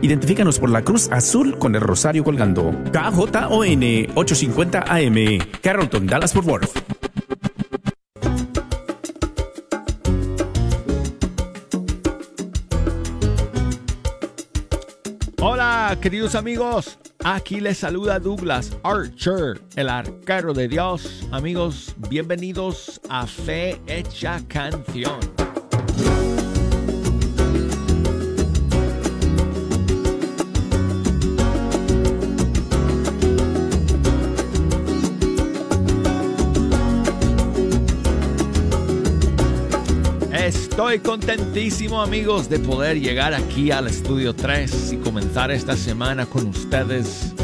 [0.00, 2.72] Identifícanos por la cruz azul con el rosario colgando.
[2.92, 6.78] KJON 850 AM, Carrollton, Dallas Fort Worth.
[15.40, 16.98] Hola, queridos amigos.
[17.24, 21.24] Aquí les saluda Douglas Archer, el arquero de Dios.
[21.30, 25.41] Amigos, bienvenidos a Fe Hecha Canción.
[40.72, 46.46] Estoy contentísimo amigos de poder llegar aquí al estudio 3 y comenzar esta semana con
[46.46, 47.34] ustedes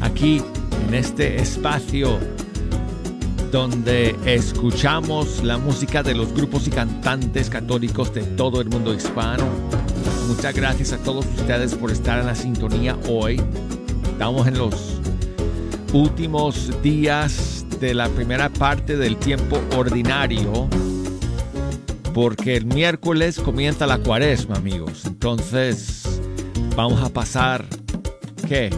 [0.00, 0.40] aquí
[0.88, 2.18] en este espacio
[3.50, 9.44] donde escuchamos la música de los grupos y cantantes católicos de todo el mundo hispano.
[10.26, 13.38] Muchas gracias a todos ustedes por estar en la sintonía hoy.
[14.12, 14.98] Estamos en los
[15.92, 20.70] últimos días de la primera parte del tiempo ordinario
[22.12, 25.04] porque el miércoles comienza la cuaresma, amigos.
[25.06, 26.20] Entonces,
[26.76, 27.64] vamos a pasar,
[28.48, 28.70] ¿qué?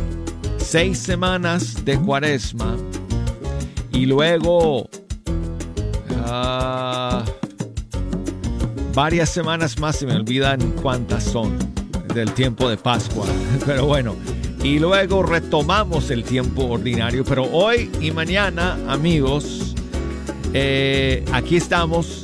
[0.58, 2.77] Seis semanas de cuaresma
[3.92, 4.88] y luego
[6.10, 7.22] uh,
[8.94, 11.58] varias semanas más, se me olvidan cuántas son
[12.14, 13.27] del tiempo de Pascua.
[13.66, 14.14] Pero bueno,
[14.62, 17.24] y luego retomamos el tiempo ordinario.
[17.24, 19.74] Pero hoy y mañana, amigos,
[20.52, 22.23] eh, aquí estamos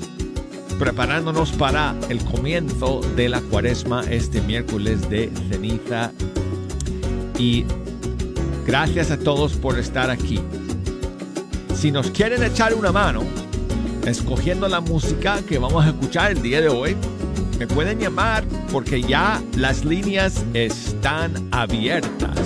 [0.81, 6.11] preparándonos para el comienzo de la cuaresma este miércoles de ceniza.
[7.39, 7.67] Y
[8.67, 10.41] gracias a todos por estar aquí.
[11.75, 13.25] Si nos quieren echar una mano,
[14.07, 16.97] escogiendo la música que vamos a escuchar el día de hoy,
[17.59, 22.39] me pueden llamar porque ya las líneas están abiertas.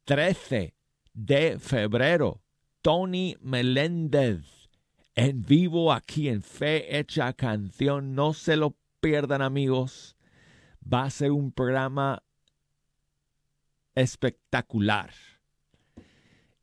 [0.04, 0.74] 13
[1.14, 2.42] de febrero,
[2.82, 4.68] Tony Meléndez
[5.14, 8.14] en vivo aquí en Fe Hecha Canción.
[8.14, 10.18] No se lo pierdan amigos
[10.92, 12.22] va a ser un programa
[13.94, 15.12] espectacular.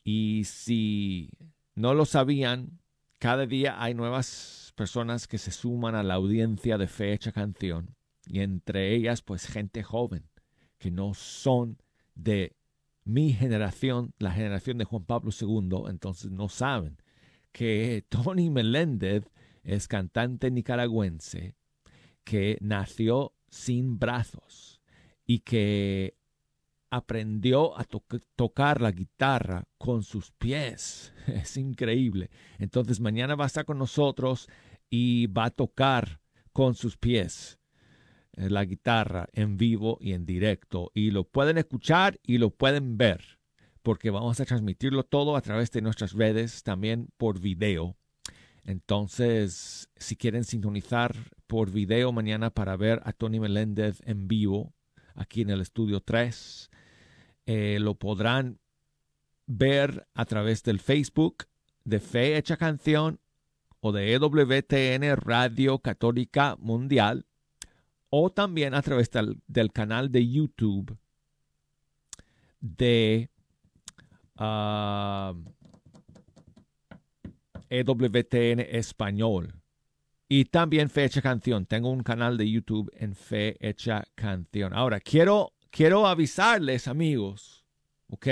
[0.04, 1.30] Y si
[1.76, 2.80] no lo sabían,
[3.20, 7.96] cada día hay nuevas personas que se suman a la audiencia de Fecha Canción.
[8.26, 10.30] Y entre ellas, pues gente joven,
[10.78, 11.82] que no son
[12.16, 12.56] de
[13.04, 16.98] mi generación, la generación de Juan Pablo II, entonces no saben
[17.54, 19.32] que Tony Meléndez
[19.64, 21.56] es cantante nicaragüense
[22.24, 24.82] que nació sin brazos
[25.26, 26.16] y que
[26.90, 27.86] aprendió a
[28.36, 31.14] tocar la guitarra con sus pies.
[31.28, 32.30] Es increíble.
[32.58, 34.48] Entonces mañana va a estar con nosotros
[34.90, 36.22] y va a tocar
[36.54, 37.60] con sus pies
[38.34, 40.92] eh, la guitarra en vivo y en directo.
[40.94, 43.40] Y lo pueden escuchar y lo pueden ver,
[43.84, 47.98] porque vamos a transmitirlo todo a través de nuestras redes, también por video.
[48.64, 51.16] Entonces, si quieren sintonizar
[51.48, 54.74] por video mañana para ver a Tony Meléndez en vivo
[55.16, 56.70] aquí en el estudio 3.
[57.46, 58.60] Eh, lo podrán
[59.46, 61.46] ver a través del Facebook
[61.86, 63.20] de Fe Hecha Canción
[63.80, 67.26] o de EWTN Radio Católica Mundial
[68.10, 70.98] o también a través del, canal de YouTube
[72.60, 73.30] de
[77.70, 79.62] EWTN ah, e Español.
[80.30, 81.66] Y también Fecha Canción.
[81.66, 84.74] Tengo un canal de YouTube en Fe Hecha Canción.
[84.74, 87.66] Ahora, quiero, quiero avisarles, amigos,
[88.10, 88.28] ¿ok?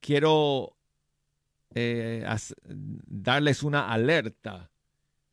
[0.00, 0.76] Quiero
[1.74, 2.24] eh,
[2.64, 4.70] darles una alerta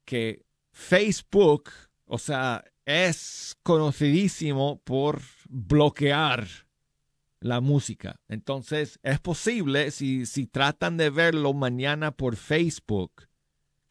[0.03, 1.69] que Facebook,
[2.05, 6.47] o sea, es conocidísimo por bloquear
[7.39, 8.19] la música.
[8.27, 13.27] Entonces, es posible, si, si tratan de verlo mañana por Facebook,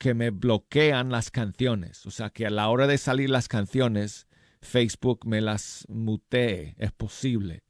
[0.04, 2.04] que me bloquean las canciones.
[2.04, 4.26] O sea, que a la hora de salir las canciones,
[4.60, 6.74] Facebook me las mutee.
[6.76, 7.62] Es posible.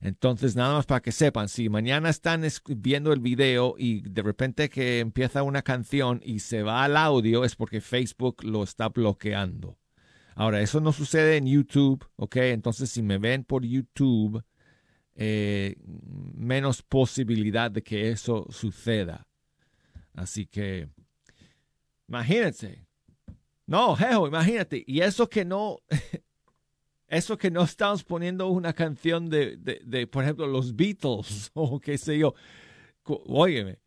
[0.00, 2.44] Entonces, nada más para que sepan, si mañana están
[2.76, 7.44] viendo el video y de repente que empieza una canción y se va al audio,
[7.44, 9.76] es porque Facebook lo está bloqueando.
[10.36, 12.36] Ahora, eso no sucede en YouTube, ¿ok?
[12.36, 14.44] Entonces, si me ven por YouTube,
[15.16, 15.74] eh,
[16.36, 19.26] menos posibilidad de que eso suceda.
[20.14, 20.88] Así que,
[22.08, 22.86] imagínense.
[23.66, 24.84] No, jejo, imagínate.
[24.86, 25.78] Y eso que no,
[27.08, 31.98] eso que no estamos poniendo una canción de, de, por ejemplo, los Beatles o qué
[31.98, 32.34] sé yo.
[33.04, 33.78] Óyeme.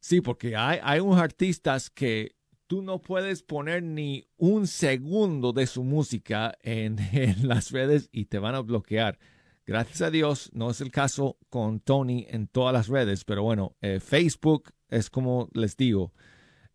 [0.00, 2.34] Sí, porque hay, hay unos artistas que
[2.72, 6.96] tú no puedes poner ni un segundo de su música en,
[7.42, 9.18] las redes y te van a bloquear.
[9.66, 13.76] Gracias a Dios, no es el caso con Tony en todas las redes, pero bueno,
[13.82, 16.14] eh, Facebook es como les digo,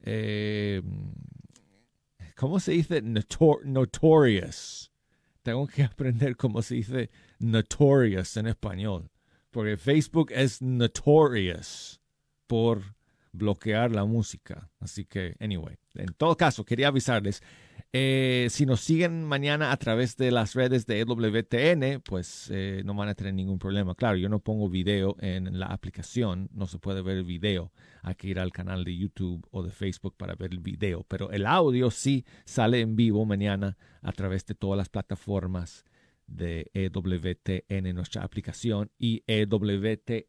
[0.02, 0.82] eh,
[2.36, 3.02] ¿cómo se dice?
[3.02, 4.92] notorious
[5.48, 7.10] tengo que aprender cómo se dice
[7.40, 9.10] notorious en español,
[9.50, 12.02] porque Facebook es notorious
[12.48, 12.84] por
[13.32, 14.70] bloquear la música.
[14.82, 17.42] Así que, anyway, en todo caso, quería avisarles,
[18.00, 22.94] eh, si nos siguen mañana a través de las redes de EWTN, pues eh, no
[22.94, 23.96] van a tener ningún problema.
[23.96, 27.72] Claro, yo no pongo video en la aplicación, no se puede ver el video.
[28.04, 31.06] Hay que ir al canal de YouTube o de Facebook para ver el video.
[31.08, 35.84] Pero el audio sí sale en vivo mañana a través de todas las plataformas
[36.28, 40.28] de EWTN, nuestra aplicación, y EWTN.com.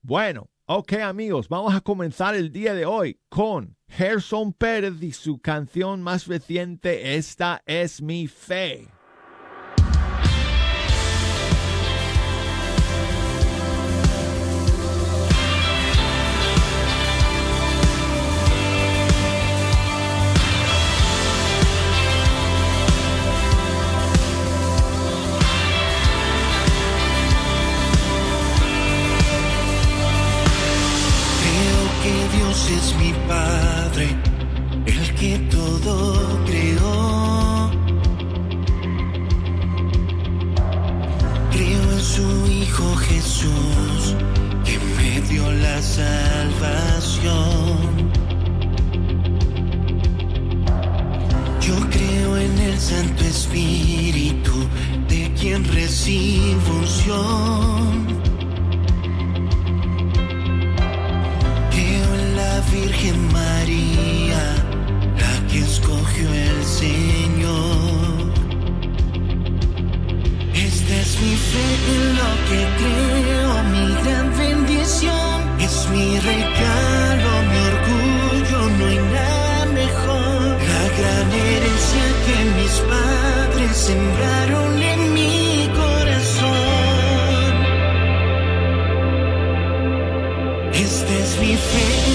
[0.00, 5.38] Bueno, Ok amigos, vamos a comenzar el día de hoy con Gerson Pérez y su
[5.38, 8.88] canción más reciente, Esta es mi fe.
[32.68, 34.08] Es mi Padre,
[34.86, 37.70] el que todo creó.
[41.52, 44.16] Creo en su Hijo Jesús,
[44.64, 47.30] que me dio la salvación.
[51.60, 54.66] Yo creo en el Santo Espíritu,
[55.08, 58.15] de quien recibo unción.
[62.80, 64.42] Virgen María,
[65.22, 68.32] la que escogió el Señor.
[70.66, 75.36] Esta es mi fe en lo que creo, mi gran bendición,
[75.66, 80.44] es mi regalo, mi orgullo, no hay nada mejor.
[80.72, 87.52] La gran herencia que mis padres sembraron en mi corazón.
[90.74, 92.05] Esta es mi fe.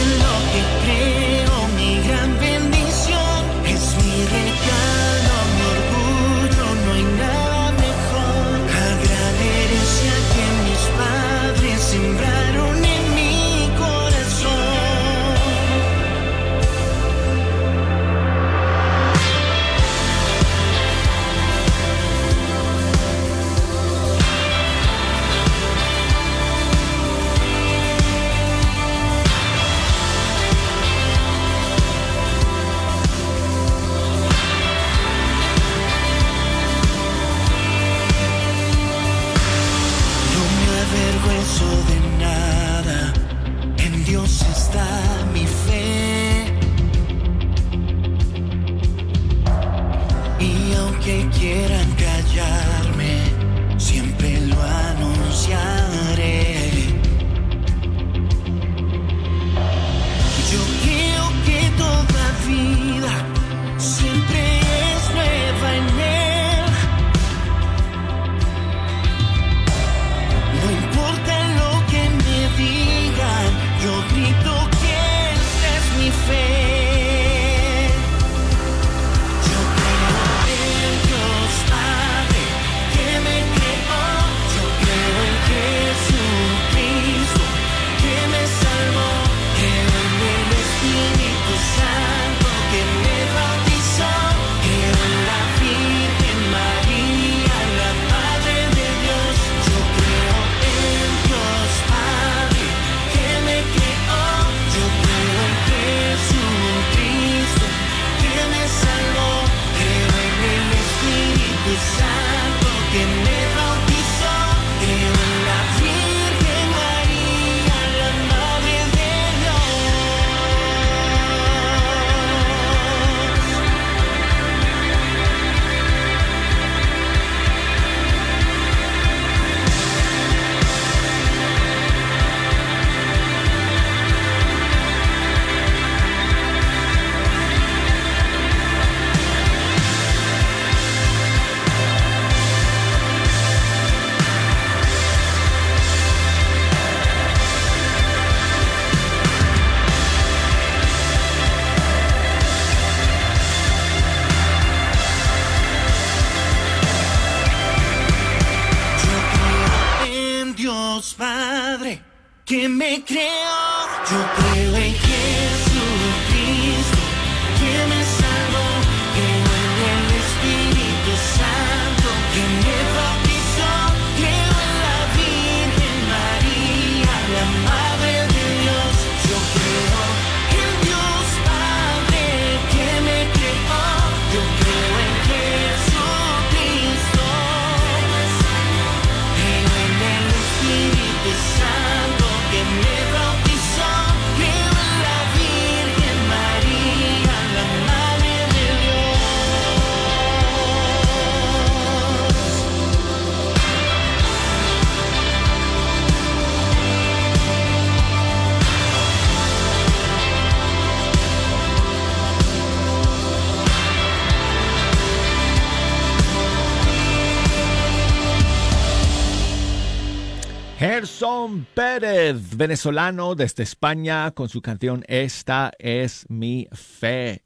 [222.61, 227.43] Venezolano desde España, con su canción Esta es mi fe.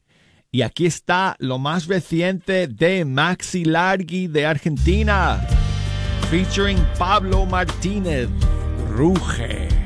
[0.51, 5.39] Y aquí está lo más reciente de Maxi Largi de Argentina,
[6.29, 8.27] featuring Pablo Martínez,
[8.89, 9.84] Ruge.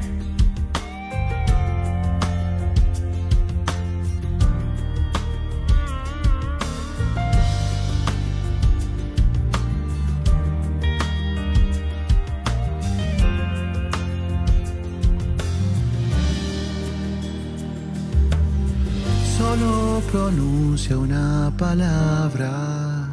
[20.07, 23.07] Pronuncia una palabra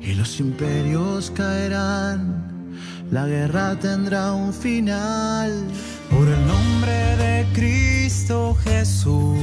[0.00, 2.76] y los imperios caerán.
[3.10, 5.64] La guerra tendrá un final.
[6.10, 9.38] Por el nombre de Cristo Jesús,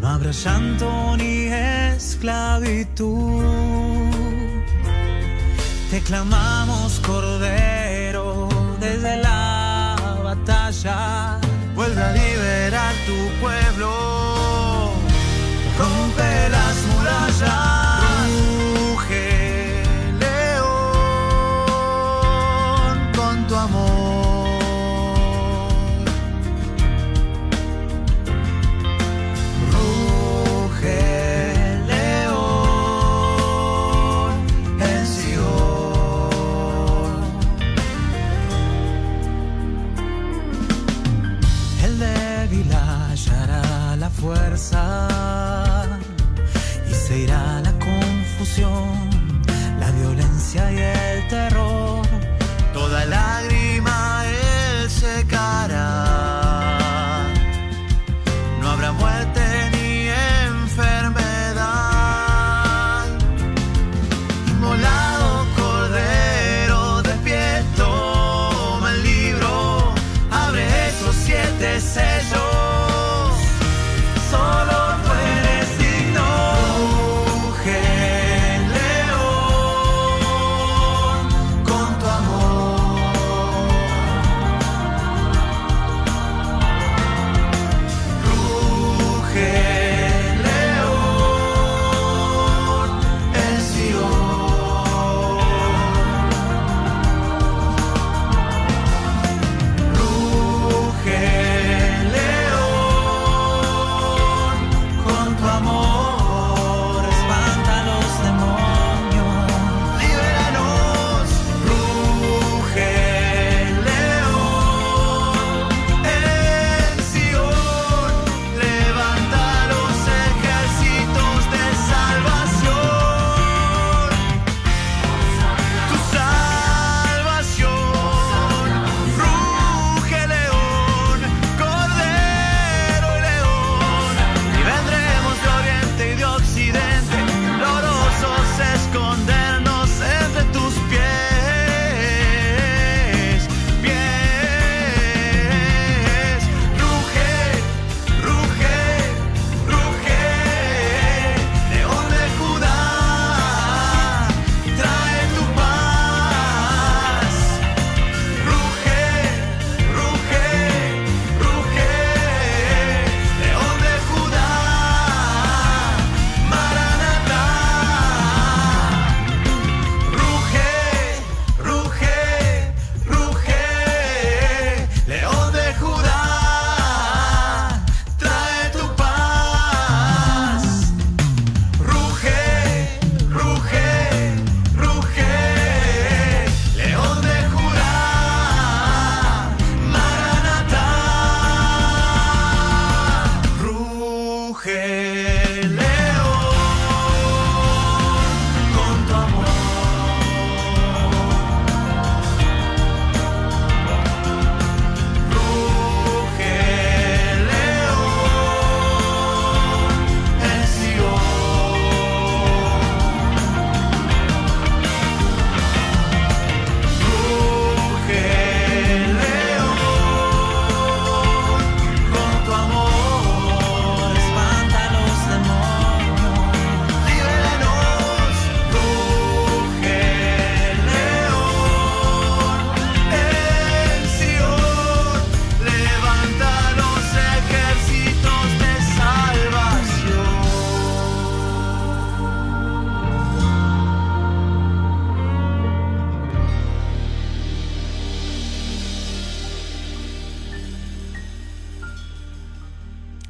[0.00, 1.48] no habrá llanto ni
[1.94, 3.44] esclavitud.
[5.90, 8.48] Te clamamos, Cordero,
[8.80, 11.38] desde la batalla.
[11.84, 14.94] Vuelve a liberar tu pueblo.
[15.78, 18.03] Rompe las murallas.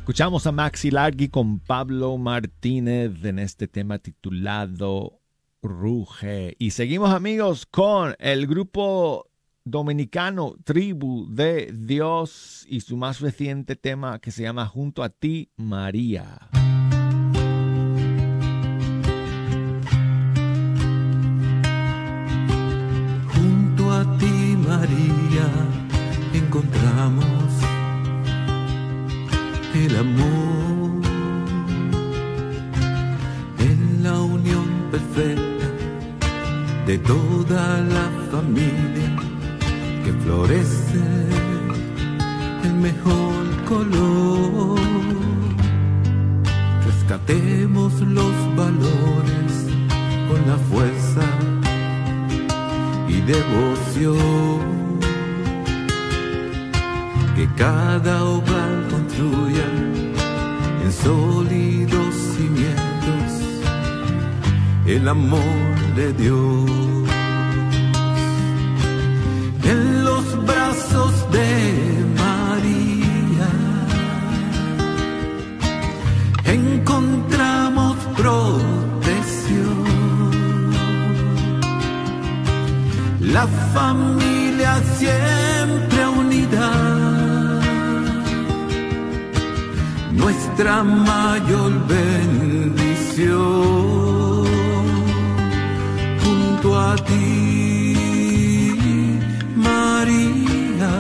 [0.05, 5.23] Escuchamos a Maxi Largi con Pablo Martínez en este tema titulado
[5.63, 6.57] Ruge.
[6.59, 9.31] Y seguimos amigos con el grupo
[9.65, 15.49] dominicano Tribu de Dios y su más reciente tema que se llama Junto a ti,
[15.57, 16.51] María.
[23.33, 25.49] Junto a ti, María,
[26.35, 27.44] encontramos
[29.75, 31.03] el amor
[33.59, 35.67] en la unión perfecta
[36.87, 39.11] de toda la familia
[40.05, 41.03] que florece
[42.63, 44.79] el mejor color.
[46.87, 49.53] Rescatemos los valores
[50.29, 51.27] con la fuerza
[53.09, 54.84] y devoción
[57.35, 59.67] que cada hogar construya
[60.85, 63.31] en sólidos cimientos
[64.87, 66.71] el amor de Dios.
[69.65, 73.51] En los brazos de María
[76.45, 79.85] encontramos protección.
[83.21, 85.54] La familia siempre
[90.17, 93.35] nuestra mayor bendición.
[96.23, 97.97] Junto a ti,
[99.57, 100.93] María,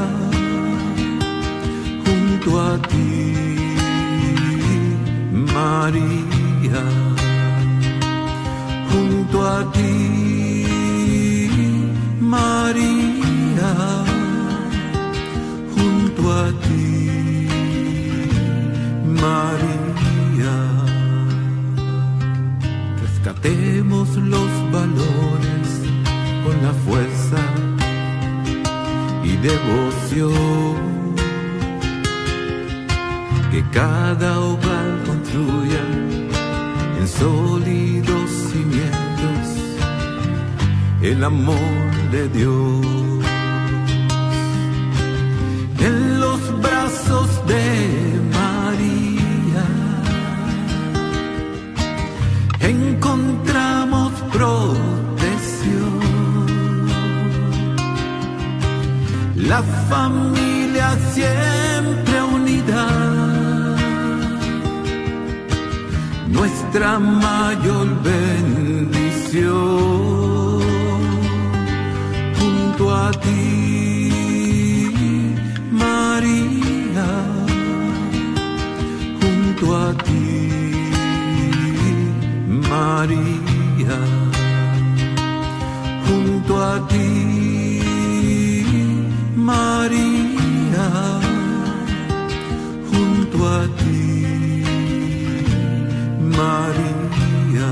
[2.04, 3.32] junto a ti,
[5.32, 6.82] María,
[8.90, 11.48] junto a ti,
[12.20, 14.03] María,
[19.24, 20.56] María.
[23.04, 25.68] Rescatemos los valores
[26.44, 27.42] con la fuerza
[29.30, 30.74] y devoción
[33.50, 35.84] que cada hogar construya
[36.98, 39.46] en sólidos cimientos
[41.02, 43.03] el amor de Dios.
[54.34, 56.00] Protección.
[59.36, 59.60] La
[59.92, 63.76] familia siempre unidad,
[66.28, 69.54] nuestra mayor bendición.
[72.38, 74.10] Junto a ti,
[75.70, 77.08] María,
[79.20, 80.48] junto a ti,
[82.70, 83.33] María,
[86.64, 88.60] a ti,
[89.36, 90.88] María,
[92.90, 94.64] junto a ti,
[96.38, 97.70] María.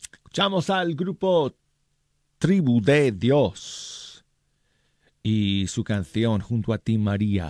[0.00, 1.52] Escuchamos al grupo
[2.38, 4.24] Tribu de Dios
[5.22, 7.48] y su canción Junto a ti María.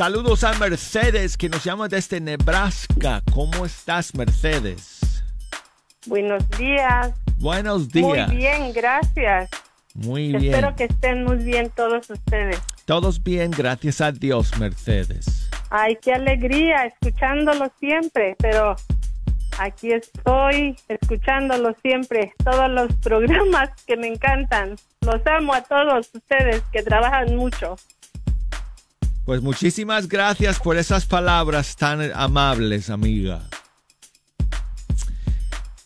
[0.00, 3.22] Saludos a Mercedes que nos llama desde Nebraska.
[3.34, 5.22] ¿Cómo estás Mercedes?
[6.06, 7.12] Buenos días.
[7.36, 8.28] Buenos días.
[8.28, 9.50] Muy bien, gracias.
[9.92, 10.54] Muy bien.
[10.54, 12.58] Espero que estén muy bien todos ustedes.
[12.86, 15.50] Todos bien, gracias a Dios Mercedes.
[15.68, 18.76] Ay, qué alegría escuchándolo siempre, pero
[19.58, 24.76] aquí estoy escuchándolo siempre, todos los programas que me encantan.
[25.02, 27.76] Los amo a todos ustedes que trabajan mucho.
[29.30, 33.42] Pues muchísimas gracias por esas palabras tan amables, amiga.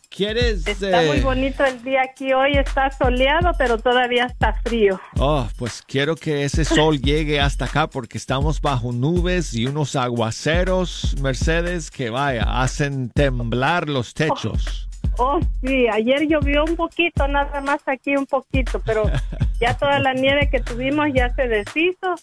[0.09, 0.66] ¿Quieres...?
[0.66, 4.98] Está eh, muy bonito el día aquí hoy, está soleado, pero todavía está frío.
[5.18, 9.94] Oh, pues quiero que ese sol llegue hasta acá porque estamos bajo nubes y unos
[9.94, 14.88] aguaceros, Mercedes, que vaya, hacen temblar los techos.
[15.18, 19.02] Oh, sí, ayer llovió un poquito, nada más aquí un poquito, pero
[19.61, 22.14] ya toda la nieve que tuvimos ya se deshizo.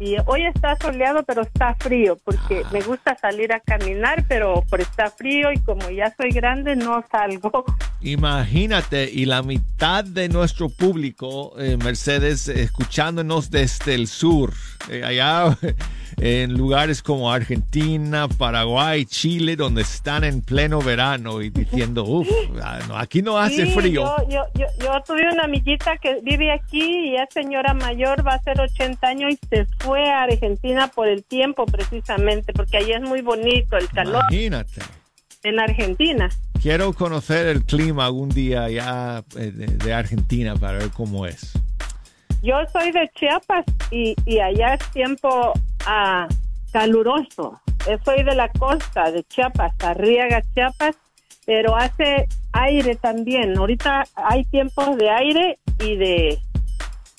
[0.00, 4.80] Y hoy está soleado, pero está frío, porque me gusta salir a caminar, pero por
[4.80, 7.64] está frío y como ya soy grande, no salgo.
[8.00, 14.52] Imagínate, y la mitad de nuestro público, eh, Mercedes, escuchándonos desde el sur,
[14.88, 15.58] eh, allá
[16.20, 22.28] en lugares como Argentina, Paraguay, Chile, donde están en pleno verano y diciendo, uff,
[22.94, 24.02] aquí no hace Sí, frío.
[24.02, 28.34] Yo, yo, yo, yo tuve una amiguita que vive aquí y es señora mayor, va
[28.34, 32.92] a ser 80 años y se fue a Argentina por el tiempo precisamente, porque allí
[32.92, 34.80] es muy bonito el calor Imagínate.
[35.44, 36.28] en Argentina.
[36.60, 41.52] Quiero conocer el clima algún día ya eh, de, de Argentina para ver cómo es.
[42.42, 45.52] Yo soy de Chiapas y, y allá es tiempo
[45.88, 46.28] ah,
[46.72, 47.60] caluroso.
[47.86, 50.96] Yo soy de la costa de Chiapas, Arriaga, Chiapas,
[51.46, 53.56] pero hace aire también.
[53.56, 56.38] Ahorita hay tiempos de aire y de,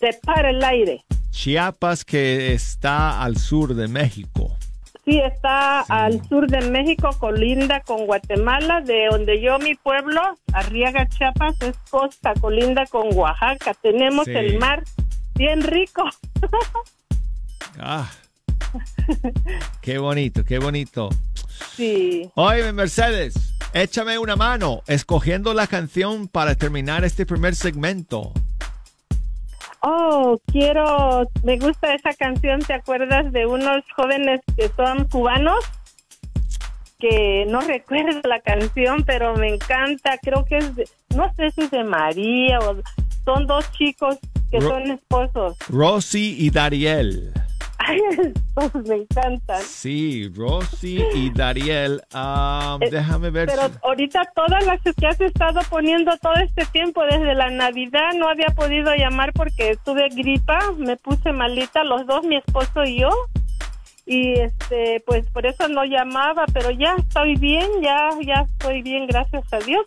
[0.02, 1.04] de para el aire.
[1.32, 4.56] Chiapas que está al sur de México.
[5.06, 10.22] Sí, está al sur de México, colinda con Guatemala, de donde yo, mi pueblo,
[10.54, 13.74] Arriaga, Chiapas, es costa, colinda con Oaxaca.
[13.82, 14.34] Tenemos Sí.
[14.36, 14.84] el mar
[15.36, 16.04] bien rico.
[17.82, 18.10] Ah,
[19.82, 21.10] qué bonito, qué bonito.
[21.76, 22.30] sí.
[22.36, 28.32] Oye, Mercedes, échame una mano escogiendo la canción para terminar este primer segmento.
[29.82, 35.64] Oh, quiero, me gusta esa canción, ¿te acuerdas de unos jóvenes que son cubanos?
[37.00, 41.62] Que no recuerdo la canción, pero me encanta, creo que es, de- no sé si
[41.62, 42.76] es de María o
[43.24, 44.18] son dos chicos
[44.52, 45.58] que Ro- son esposos.
[45.70, 47.32] Rosy y Dariel.
[47.82, 49.62] Ay, estos me encantan.
[49.64, 52.02] Sí, Rosy y Dariel.
[52.14, 53.48] Ah, Eh, déjame ver.
[53.48, 58.12] Pero si- ahorita todas las que has estado poniendo todo este tiempo, desde la Navidad,
[58.18, 63.00] no había podido llamar porque tuve gripa, me puse malita, los dos, mi esposo y
[63.00, 63.10] yo.
[64.06, 69.08] Y este, pues por eso no llamaba, pero ya estoy bien, ya, ya estoy bien,
[69.08, 69.86] gracias a Dios.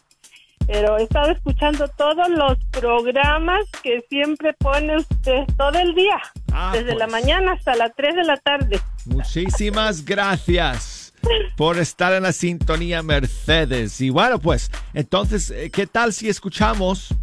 [0.66, 6.18] Pero he estado escuchando todos los programas que siempre pone usted todo el día,
[6.52, 7.22] Ah, desde la pues.
[7.22, 8.80] mañana hasta las 3 de la tarde.
[9.06, 11.12] Muchísimas gracias
[11.56, 14.00] por estar en la sintonía Mercedes.
[14.00, 17.14] Y bueno, pues, entonces, eh, ¿qué tal si escuchamos?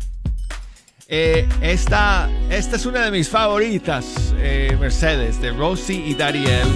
[1.10, 6.68] eh, esta, esta es una de mis favoritas, eh, Mercedes, de Rosy y Dariel.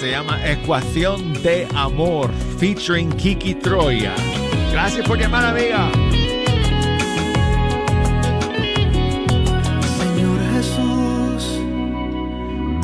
[0.00, 4.14] Se llama Ecuación de Amor, featuring Kiki Troya.
[4.72, 5.90] Gracias por llamar, amiga.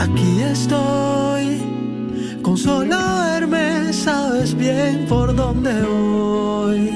[0.05, 1.61] Aquí estoy.
[2.43, 6.91] Con verme sabes bien por dónde voy.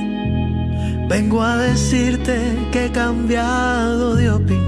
[1.08, 2.36] Vengo a decirte
[2.70, 4.67] que he cambiado de opinión.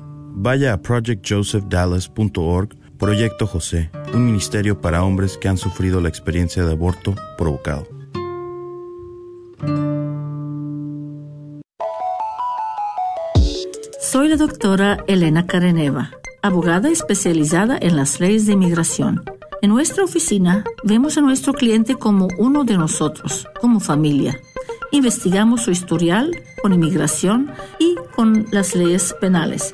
[0.33, 6.71] Vaya a projectjosephdallas.org Proyecto José, un ministerio para hombres que han sufrido la experiencia de
[6.71, 7.87] aborto provocado.
[13.99, 19.23] Soy la doctora Elena Careneva, abogada especializada en las leyes de inmigración.
[19.61, 24.39] En nuestra oficina vemos a nuestro cliente como uno de nosotros, como familia.
[24.91, 29.73] Investigamos su historial con inmigración y con las leyes penales.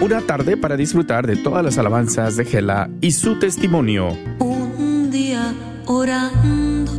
[0.00, 4.08] Una tarde para disfrutar de todas las alabanzas de Gela y su testimonio.
[4.38, 5.54] Un día
[5.86, 6.92] orando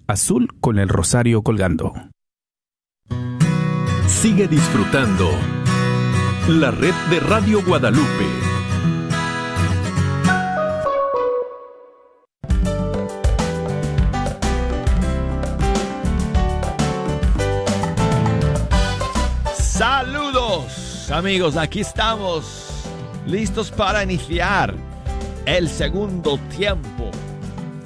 [0.11, 1.93] azul con el rosario colgando.
[4.07, 5.29] Sigue disfrutando
[6.47, 8.25] la red de Radio Guadalupe.
[19.55, 22.83] Saludos amigos, aquí estamos
[23.25, 24.75] listos para iniciar
[25.45, 27.11] el segundo tiempo.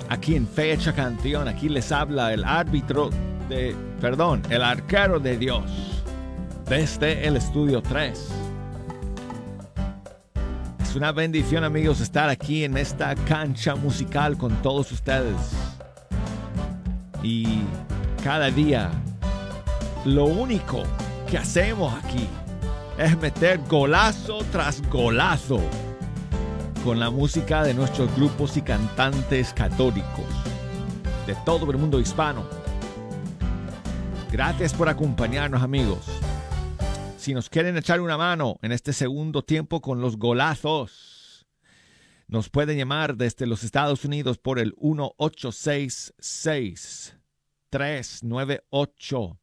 [0.09, 3.09] Aquí en Fecha Canción, aquí les habla el árbitro
[3.49, 5.63] de, perdón, el arquero de Dios
[6.67, 8.29] desde el estudio 3.
[10.81, 15.35] Es una bendición amigos estar aquí en esta cancha musical con todos ustedes.
[17.23, 17.61] Y
[18.23, 18.91] cada día
[20.05, 20.83] lo único
[21.29, 22.27] que hacemos aquí
[22.97, 25.59] es meter golazo tras golazo
[26.85, 30.27] con la música de nuestros grupos y cantantes católicos
[31.25, 32.47] de todo el mundo hispano.
[34.31, 36.05] Gracias por acompañarnos amigos.
[37.17, 41.47] Si nos quieren echar una mano en este segundo tiempo con los golazos,
[42.27, 47.17] nos pueden llamar desde los Estados Unidos por el 1866
[47.71, 49.39] 398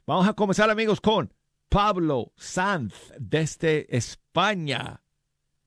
[0.06, 1.34] Vamos a comenzar amigos con
[1.68, 5.02] Pablo Sanz desde España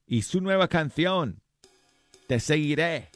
[0.08, 1.42] y su nueva canción,
[2.28, 3.10] Te seguiré.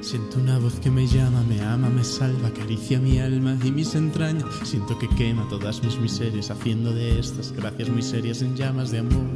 [0.00, 3.94] Siento una voz que me llama, me ama, me salva, acaricia mi alma y mis
[3.94, 4.48] entrañas.
[4.64, 8.98] Siento que quema todas mis miserias, haciendo de estas gracias muy serias en llamas de
[8.98, 9.28] amor.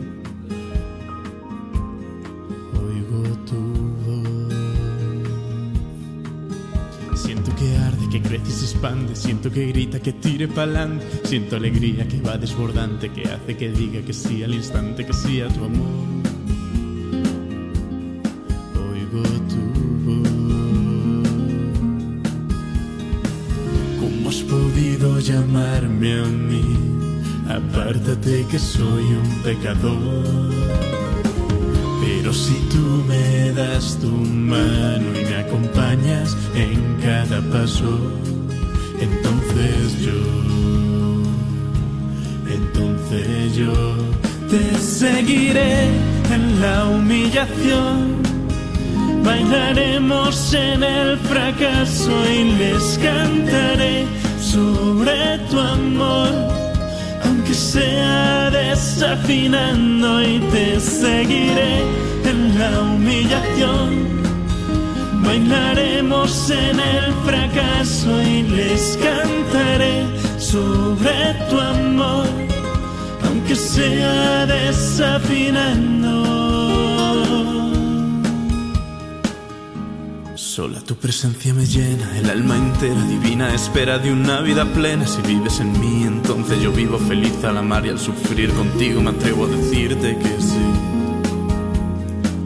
[2.83, 3.64] Oigo tu
[8.45, 9.17] que se expande.
[9.17, 11.05] Siento que grita, que tire pa'lante.
[11.25, 15.41] Siento alegría que va desbordante, que hace que diga que sí al instante, que sí
[15.41, 16.23] a tu amor.
[18.91, 19.63] Oigo tu
[20.05, 20.29] voz.
[24.01, 26.65] ¿Cómo has podido llamarme a mí?
[27.49, 30.75] Apártate que soy un pecador.
[32.01, 37.99] Pero si tú me das tu mano y me acompañas en cada paso,
[39.01, 40.21] entonces yo,
[42.49, 43.97] entonces yo
[44.49, 45.89] te seguiré
[46.33, 48.23] en la humillación.
[49.25, 54.05] Bailaremos en el fracaso y les cantaré
[54.41, 56.55] sobre tu amor
[57.25, 61.81] aunque sea desafinando y te seguiré
[62.25, 64.24] en la humillación.
[65.25, 70.05] Bailaremos en el fracaso y les cantaré
[70.39, 72.27] sobre tu amor,
[73.27, 76.25] aunque sea desafinando.
[80.37, 85.05] Sola tu presencia me llena, el alma entera divina espera de una vida plena.
[85.05, 89.01] Si vives en mí, entonces yo vivo feliz al amar y al sufrir contigo.
[89.01, 90.67] Me atrevo a decirte que sí,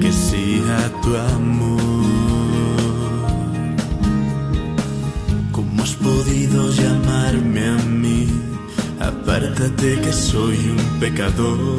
[0.00, 1.77] que sí a tu amor.
[6.08, 8.26] Podido llamarme a mí?
[9.00, 11.76] Apártate que soy un pecador.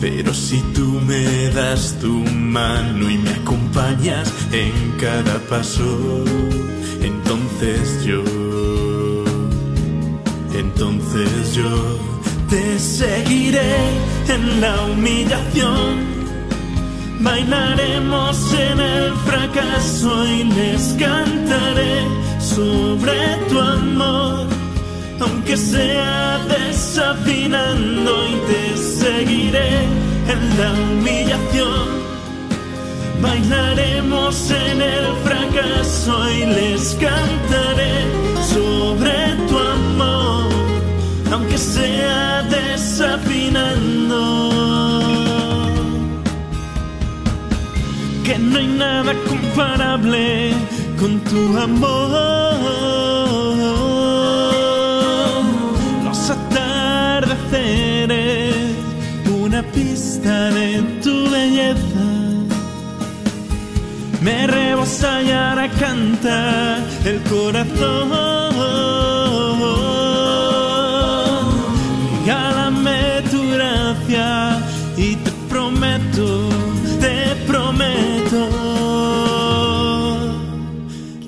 [0.00, 2.14] Pero si tú me das tu
[2.58, 5.90] mano y me acompañas en cada paso,
[7.10, 8.22] entonces yo,
[10.64, 11.72] entonces yo
[12.50, 13.74] te seguiré
[14.34, 16.16] en la humillación.
[17.20, 18.36] Bailaremos
[18.70, 23.18] en el fracaso y les cantaré sobre
[23.48, 24.46] tu amor
[25.20, 29.84] aunque sea desafinando y te seguiré
[30.32, 31.86] en la humillación.
[33.20, 38.04] Bailaremos en el fracaso y les cantaré
[38.54, 39.16] sobre
[39.48, 40.52] tu amor,
[41.32, 44.20] aunque sea desafinando.
[48.24, 50.52] Que no hay nada comparable
[50.98, 52.25] con tu amor
[64.26, 68.10] Me rebosa y ahora canta el corazón.
[72.18, 74.58] Regálame tu gracia
[74.96, 76.48] y te prometo,
[77.00, 78.42] te prometo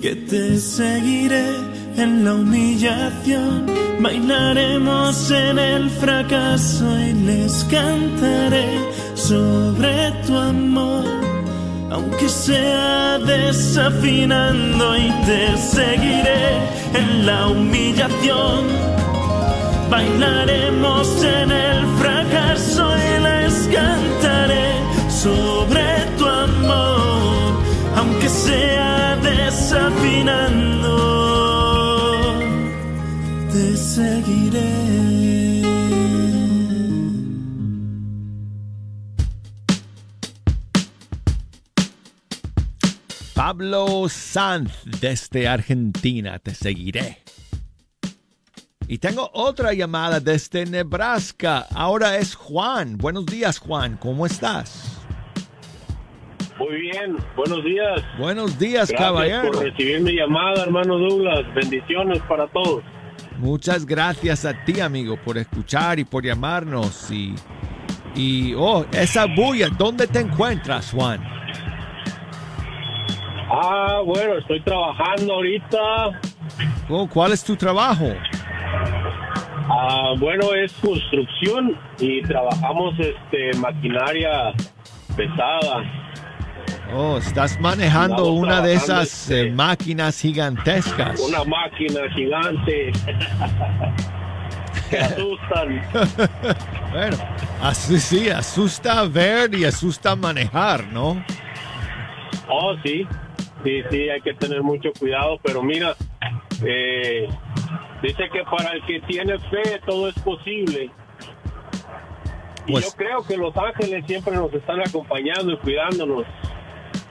[0.03, 1.51] que te seguiré
[1.97, 3.67] en la humillación.
[4.01, 8.67] Bailaremos en el fracaso y les cantaré
[9.15, 11.28] sobre tu amor.
[11.91, 16.59] Aunque sea desafinando y te seguiré
[16.95, 18.66] en la humillación.
[19.91, 24.74] Bailaremos en el fracaso y les cantaré
[25.09, 25.84] sobre
[26.18, 27.55] tu amor.
[27.97, 30.93] Aunque sea desafinando,
[33.51, 34.88] te seguiré.
[43.59, 47.19] Pablo Sanz desde Argentina, te seguiré.
[48.87, 51.67] Y tengo otra llamada desde Nebraska.
[51.75, 52.97] Ahora es Juan.
[52.99, 53.97] Buenos días, Juan.
[53.97, 55.05] ¿Cómo estás?
[56.57, 58.01] Muy bien, buenos días.
[58.17, 59.51] Buenos días, Gracias caballero.
[59.51, 61.53] por recibir mi llamada, hermano Douglas.
[61.53, 62.85] Bendiciones para todos.
[63.39, 67.11] Muchas gracias a ti, amigo, por escuchar y por llamarnos.
[67.11, 67.35] Y,
[68.15, 71.39] y oh, esa bulla, ¿dónde te encuentras, Juan?
[73.51, 76.21] Ah, bueno, estoy trabajando ahorita.
[76.89, 78.13] Oh, ¿Cuál es tu trabajo?
[79.71, 84.53] Ah, bueno, es construcción y trabajamos este maquinaria
[85.17, 85.83] pesada.
[86.95, 91.21] Oh, estás manejando Estamos una de esas eh, máquinas gigantescas.
[91.21, 92.93] Una máquina gigante.
[94.91, 95.83] que asustan.
[96.93, 97.17] bueno,
[97.63, 101.23] así sí, asusta ver y asusta manejar, ¿no?
[102.49, 103.07] Oh, sí.
[103.65, 105.95] Sí, sí, hay que tener mucho cuidado, pero mira,
[106.65, 107.29] eh,
[108.03, 110.91] dice que para el que tiene fe todo es posible.
[112.67, 116.25] Y Pues- yo creo que los ángeles siempre nos están acompañando y cuidándonos.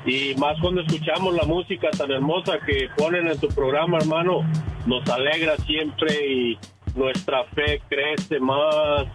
[0.05, 4.41] Y más cuando escuchamos la música tan hermosa que ponen en tu programa, hermano,
[4.85, 6.57] nos alegra siempre y
[6.95, 9.05] nuestra fe crece más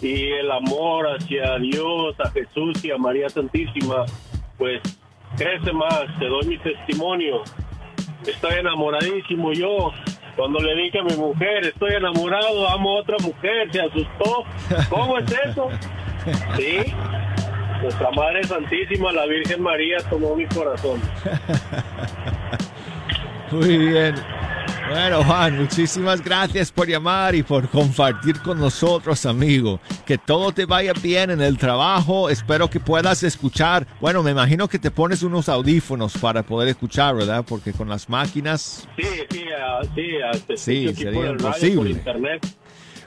[0.00, 4.04] y el amor hacia Dios, a Jesús y a María Santísima,
[4.58, 4.80] pues
[5.36, 6.04] crece más.
[6.18, 7.42] Te doy mi testimonio.
[8.26, 9.92] Estoy enamoradísimo yo.
[10.36, 14.44] Cuando le dije a mi mujer, estoy enamorado, amo a otra mujer, se asustó.
[14.90, 15.68] ¿Cómo es eso?
[16.56, 16.92] Sí.
[17.82, 21.00] Nuestra Madre Santísima, la Virgen María, tomó mi corazón.
[23.52, 24.16] Muy bien.
[24.88, 29.80] Bueno, Juan, muchísimas gracias por llamar y por compartir con nosotros, amigo.
[30.06, 32.30] Que todo te vaya bien en el trabajo.
[32.30, 33.86] Espero que puedas escuchar.
[34.00, 37.44] Bueno, me imagino que te pones unos audífonos para poder escuchar, ¿verdad?
[37.46, 41.90] Porque con las máquinas, Sí, sí, ah, sí, ah, Sí, sería imposible.
[41.90, 42.46] internet.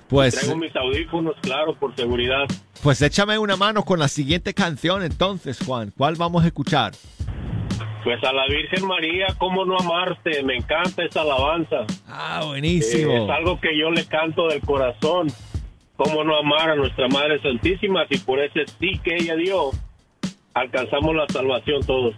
[0.10, 2.46] pues, Traigo mis audífonos, claro, por seguridad.
[2.84, 5.94] pues échame una mano con la siguiente canción entonces, Juan.
[5.98, 6.92] ¿Cuál vamos a escuchar?
[8.04, 10.42] Pues a la Virgen María, ¿cómo no amarte?
[10.44, 11.86] Me encanta esa alabanza.
[12.08, 13.12] Ah, buenísimo.
[13.12, 15.28] Eh, es algo que yo le canto del corazón.
[15.98, 18.08] ¿Cómo no amar a nuestra Madre Santísima?
[18.10, 19.72] Si por ese sí que ella dio,
[20.54, 22.16] alcanzamos la salvación todos.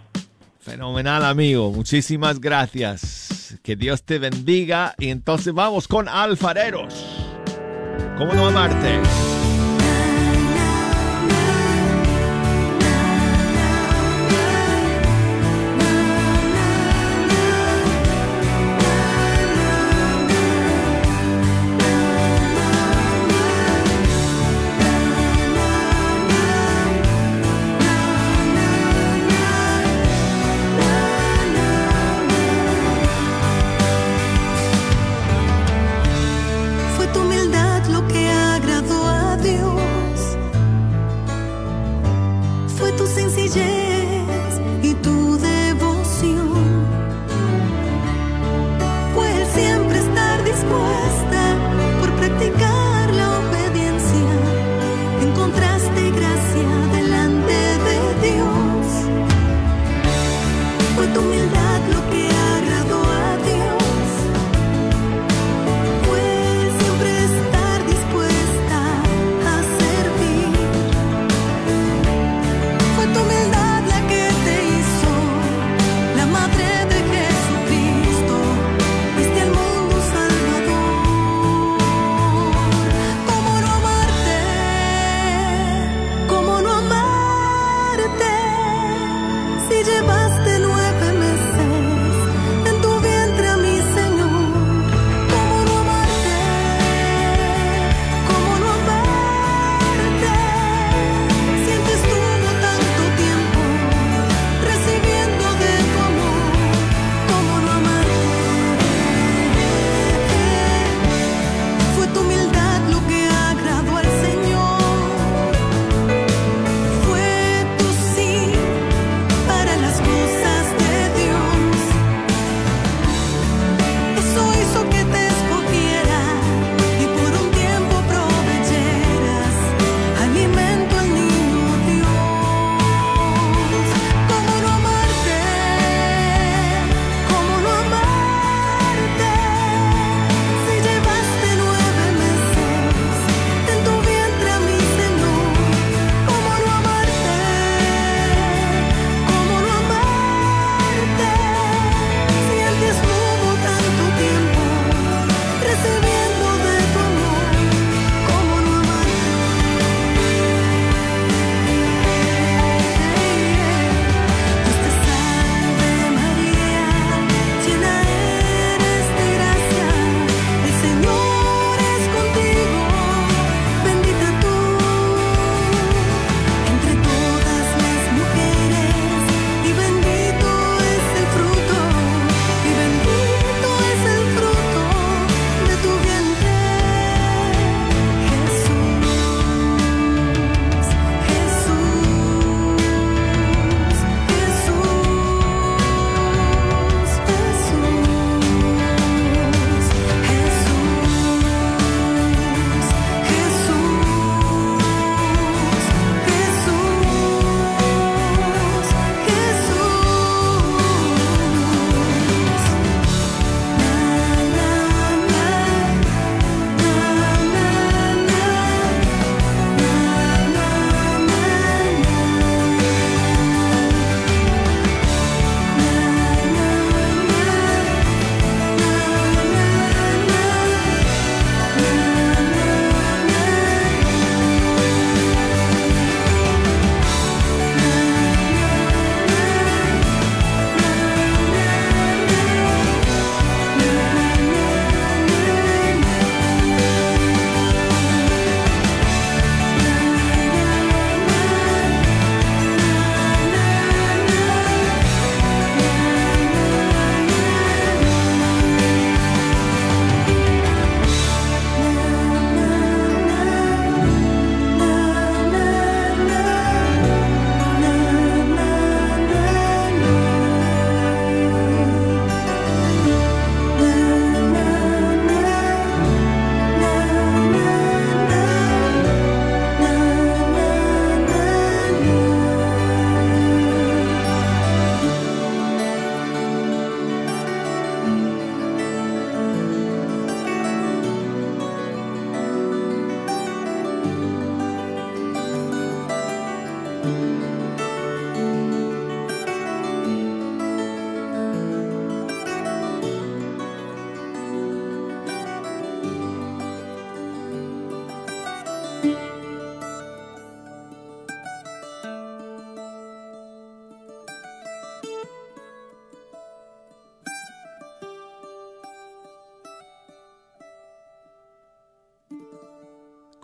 [0.60, 1.72] Fenomenal, amigo.
[1.72, 3.58] Muchísimas gracias.
[3.64, 4.94] Que Dios te bendiga.
[4.98, 6.94] Y entonces vamos con alfareros.
[8.16, 9.00] ¿Cómo no amarte?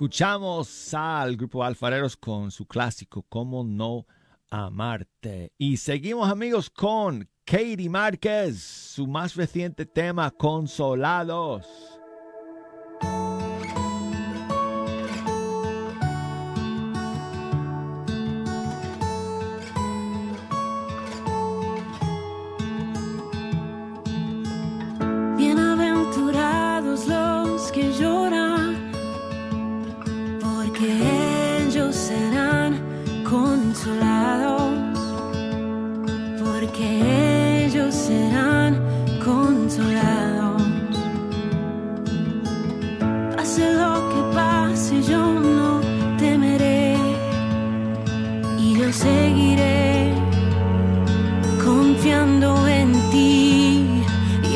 [0.09, 4.07] Escuchamos al grupo Alfareros con su clásico Cómo no
[4.49, 5.53] amarte.
[5.59, 11.97] Y seguimos amigos con Katie Márquez, su más reciente tema Consolados.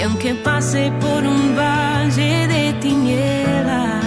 [0.03, 4.05] Y aunque pase por un valle de tinieblas,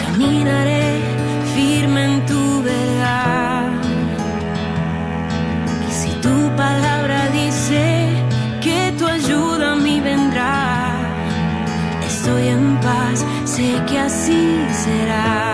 [0.00, 1.00] caminaré
[1.52, 3.72] firme en tu verdad.
[5.88, 8.06] Y si tu palabra dice
[8.60, 10.92] que tu ayuda a mí vendrá,
[12.06, 15.51] estoy en paz, sé que así será.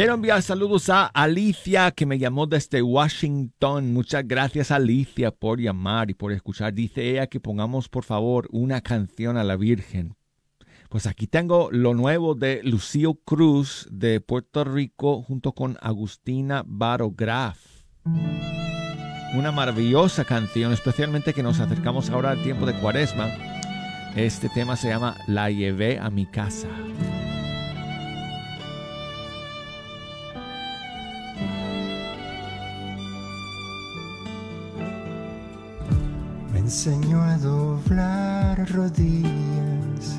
[0.00, 3.92] Quiero enviar saludos a Alicia que me llamó desde Washington.
[3.92, 6.72] Muchas gracias Alicia por llamar y por escuchar.
[6.72, 10.16] Dice ella que pongamos por favor una canción a la Virgen.
[10.88, 17.58] Pues aquí tengo lo nuevo de Lucio Cruz de Puerto Rico junto con Agustina Barograf.
[19.34, 23.28] Una maravillosa canción, especialmente que nos acercamos ahora al tiempo de Cuaresma.
[24.16, 26.68] Este tema se llama La llevé a mi casa.
[36.60, 40.18] Enseñó a doblar rodillas,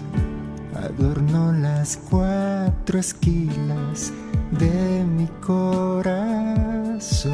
[0.74, 4.12] adornó las cuatro esquilas
[4.60, 7.32] de mi corazón.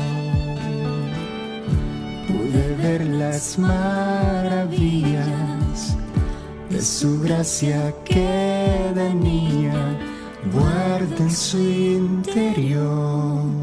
[2.27, 5.25] Pude ver las maravillas
[6.69, 9.97] de su gracia que de niña
[10.51, 13.56] guarda en su interior.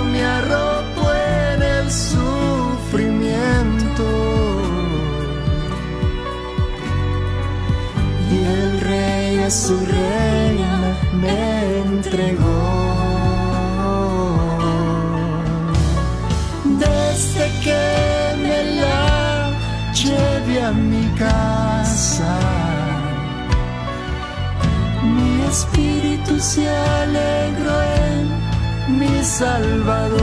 [0.00, 4.04] Me arropó en el sufrimiento
[8.30, 12.62] y el Rey a su reina me entregó.
[16.64, 17.82] Desde que
[18.42, 19.50] me la
[19.92, 22.38] lleve a mi casa,
[25.02, 27.71] mi espíritu se alegró
[29.24, 30.22] Salvador.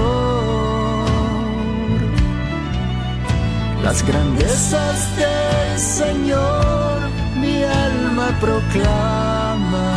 [3.84, 7.00] Las grandezas del Señor
[7.42, 9.94] mi alma proclama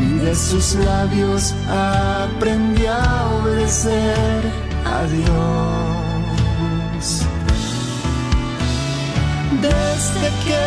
[0.00, 4.42] y de sus labios aprendí a obedecer
[4.84, 5.86] a Dios.
[9.60, 10.64] Desde que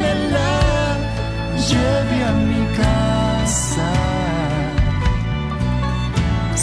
[0.00, 0.56] me la
[1.68, 3.09] lleve a mi casa,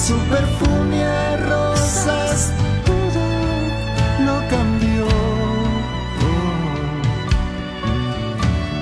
[0.07, 2.53] su perfume a rosas
[2.85, 3.25] todo
[4.25, 5.05] lo cambió.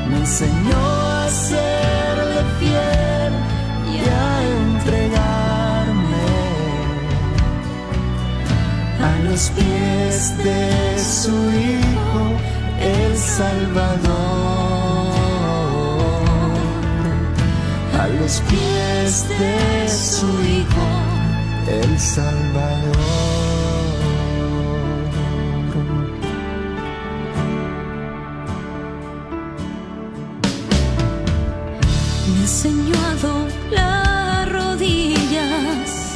[0.09, 0.83] Me enseñó
[1.23, 3.33] a serle fiel
[3.91, 6.29] y a entregarme
[9.09, 11.35] a los pies de su
[11.71, 12.23] Hijo,
[12.79, 14.45] el Salvador.
[17.99, 21.14] A los pies de su Hijo,
[21.67, 22.95] el Salvador.
[32.33, 36.13] Me enseñó a doblar rodillas,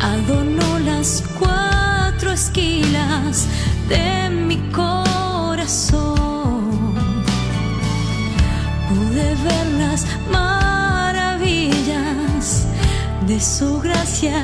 [0.00, 3.46] adornó las cuatro esquilas
[3.88, 6.08] de mi corazón.
[8.88, 11.28] Pude ver las maravillas
[13.26, 14.42] de su gracia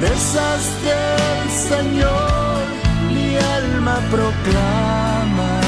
[0.00, 2.64] Grandezas del Señor
[3.12, 5.60] mi alma proclama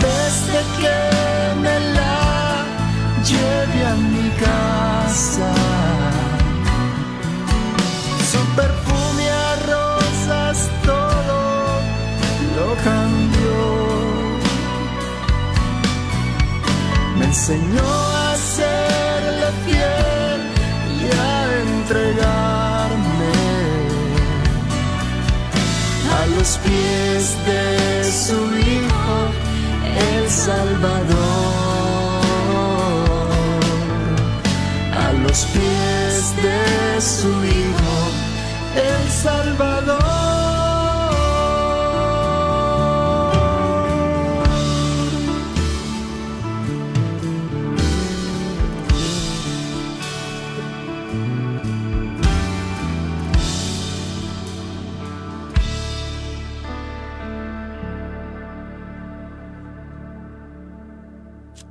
[0.00, 0.98] Desde que
[1.60, 2.64] me la
[3.28, 5.52] lleve a mi casa,
[8.30, 9.05] su perfume
[17.48, 20.40] enseñó a serle fiel
[20.98, 23.34] y a entregarme
[26.12, 29.18] a los pies de su Hijo,
[30.10, 31.06] el Salvador.
[35.06, 37.96] A los pies de su Hijo,
[38.74, 40.25] el Salvador.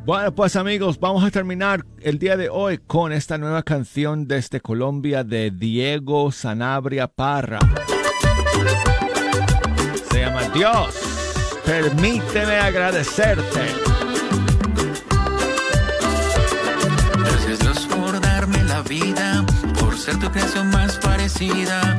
[0.06, 4.62] Bueno, pues amigos, vamos a terminar el día de hoy con esta nueva canción desde
[4.62, 7.58] Colombia de Diego Sanabria Parra.
[10.12, 10.96] Se llama Dios,
[11.66, 13.62] permíteme agradecerte.
[17.18, 19.44] Gracias Dios por darme la vida,
[19.80, 21.96] por ser tu creación más parecida,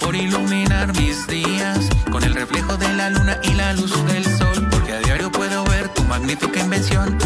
[0.00, 4.47] por iluminar mis días con el reflejo de la luna y la luz del sol,
[4.88, 7.18] porque a diario puedo ver tu magnífica invención,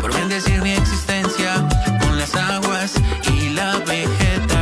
[0.00, 1.66] por bendecir mi existencia
[2.00, 2.94] con las aguas
[3.32, 4.57] y la vegetación,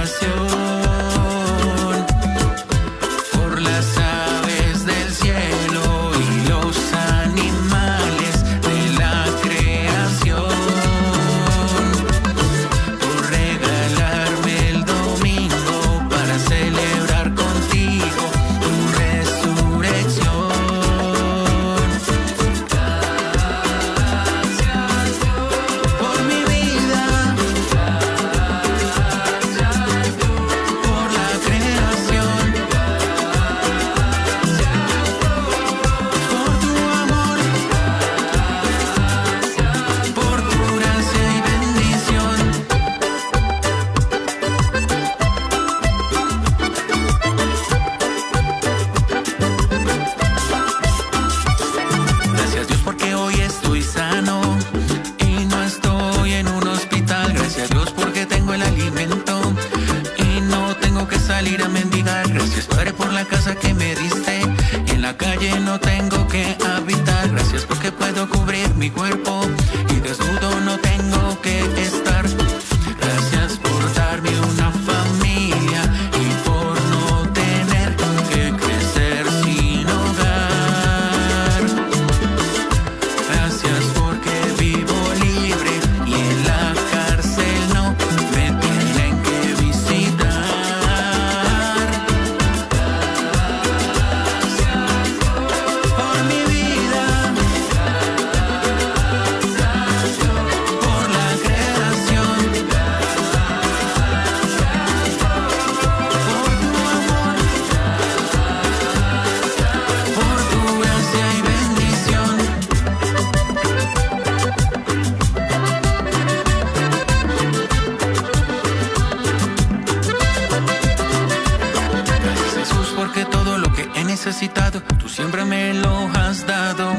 [124.26, 126.92] necesitado tú siempre me lo has dado.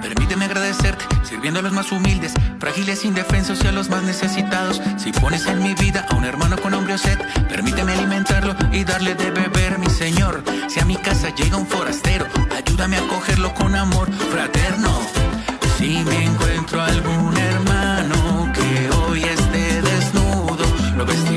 [0.00, 4.80] Permíteme agradecerte sirviendo a los más humildes, frágiles, indefensos y a los más necesitados.
[4.96, 7.18] Si pones en mi vida a un hermano con hambre o sed,
[7.50, 10.42] permíteme alimentarlo y darle de beber, mi Señor.
[10.68, 12.24] Si a mi casa llega un forastero,
[12.56, 14.98] ayúdame a acogerlo con amor fraterno.
[15.76, 20.64] Si me encuentro algún hermano que hoy esté desnudo,
[20.96, 21.31] lo vestiré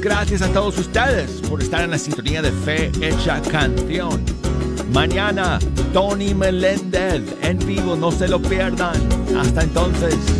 [0.00, 4.24] Gracias a todos ustedes por estar en la sintonía de Fe Hecha Canción.
[4.94, 5.58] Mañana,
[5.92, 8.96] Tony Meléndez en vivo, no se lo pierdan.
[9.36, 10.39] Hasta entonces.